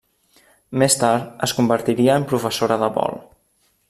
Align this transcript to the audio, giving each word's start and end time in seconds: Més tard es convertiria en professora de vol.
Més 0.83 0.95
tard 1.01 1.43
es 1.47 1.53
convertiria 1.59 2.15
en 2.21 2.25
professora 2.35 2.79
de 2.85 2.91
vol. 2.97 3.15